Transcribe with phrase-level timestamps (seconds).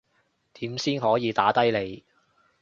[0.53, 2.03] 點先可以打低你